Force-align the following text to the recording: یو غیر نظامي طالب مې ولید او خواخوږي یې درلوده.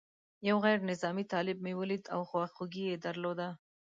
یو 0.47 0.57
غیر 0.65 0.79
نظامي 0.91 1.25
طالب 1.33 1.57
مې 1.65 1.73
ولید 1.79 2.03
او 2.13 2.21
خواخوږي 2.29 2.83
یې 2.89 2.95
درلوده. 3.05 3.49